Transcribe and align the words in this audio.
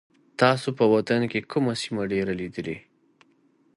تاسو 0.41 0.67
په 0.77 0.85
وطن 0.93 1.21
کي 1.31 1.39
کومه 1.51 1.73
سیمه 1.81 2.03
ډېره 2.11 2.33
لیدلې؟ 2.41 2.77